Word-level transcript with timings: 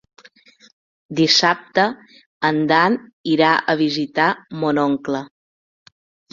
Dissabte 1.19 1.85
en 2.51 2.59
Dan 2.73 2.97
irà 3.35 3.53
a 3.61 3.79
visitar 3.85 4.33
mon 4.65 4.85
oncle. 4.89 5.25